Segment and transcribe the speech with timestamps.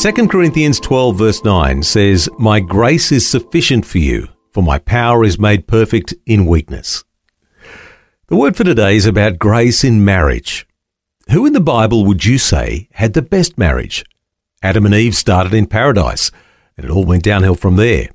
[0.00, 5.24] 2 Corinthians 12, verse 9 says, My grace is sufficient for you, for my power
[5.24, 7.02] is made perfect in weakness.
[8.28, 10.68] The word for today is about grace in marriage.
[11.32, 14.04] Who in the Bible would you say had the best marriage?
[14.62, 16.30] Adam and Eve started in paradise,
[16.76, 18.08] and it all went downhill from there.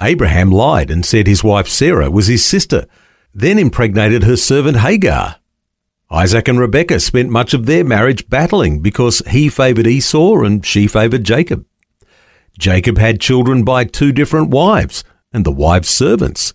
[0.00, 2.86] Abraham lied and said his wife Sarah was his sister,
[3.34, 5.37] then impregnated her servant Hagar.
[6.10, 10.86] Isaac and Rebekah spent much of their marriage battling because he favoured Esau and she
[10.86, 11.66] favoured Jacob.
[12.58, 16.54] Jacob had children by two different wives and the wives' servants.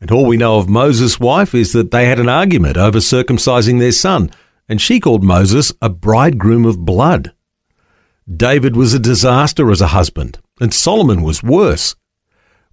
[0.00, 3.78] And all we know of Moses' wife is that they had an argument over circumcising
[3.78, 4.30] their son,
[4.68, 7.32] and she called Moses a bridegroom of blood.
[8.30, 11.96] David was a disaster as a husband, and Solomon was worse.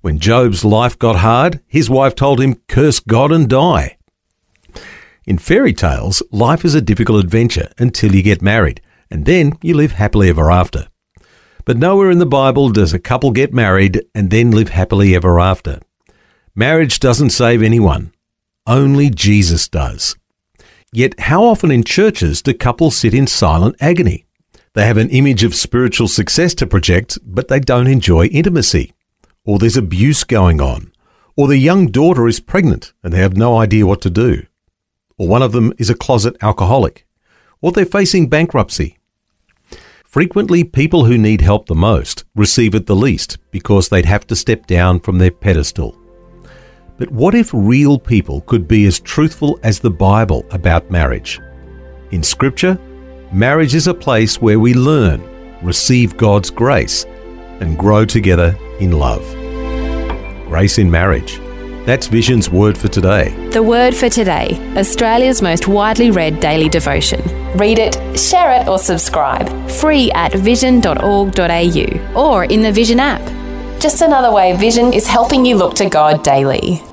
[0.02, 3.97] When Job's life got hard, his wife told him, Curse God and die.
[5.28, 8.80] In fairy tales, life is a difficult adventure until you get married,
[9.12, 10.88] and then you live happily ever after.
[11.66, 15.38] But nowhere in the Bible does a couple get married and then live happily ever
[15.38, 15.82] after.
[16.56, 18.14] Marriage doesn't save anyone.
[18.66, 20.16] Only Jesus does.
[20.94, 24.26] Yet, how often in churches do couples sit in silent agony?
[24.76, 28.94] They have an image of spiritual success to project, but they don't enjoy intimacy.
[29.44, 30.94] Or there's abuse going on.
[31.36, 34.48] Or the young daughter is pregnant and they have no idea what to do
[35.18, 37.06] or one of them is a closet alcoholic,
[37.62, 38.98] or they're facing bankruptcy.
[40.06, 44.36] Frequently, people who need help the most receive it the least because they'd have to
[44.36, 45.98] step down from their pedestal.
[46.98, 51.40] But what if real people could be as truthful as the Bible about marriage?
[52.12, 52.80] In Scripture,
[53.32, 55.22] marriage is a place where we learn,
[55.62, 57.06] receive God's grace,
[57.60, 59.24] and grow together in love.
[60.48, 61.40] Grace in marriage.
[61.88, 63.34] That's Vision's word for today.
[63.52, 67.22] The Word for Today, Australia's most widely read daily devotion.
[67.58, 69.48] Read it, share it, or subscribe.
[69.72, 73.22] Free at vision.org.au or in the Vision app.
[73.80, 76.84] Just another way Vision is helping you look to God daily.